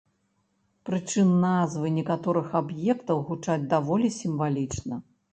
Прычым 0.89 1.27
назвы 1.41 1.91
некаторых 1.97 2.47
аб'ектаў 2.59 3.21
гучаць 3.27 3.67
даволі 3.75 4.07
сімвалічна. 4.15 4.99